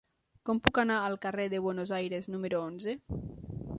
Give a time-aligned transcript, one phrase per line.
[0.49, 2.97] Com puc anar al carrer de Buenos Aires número onze?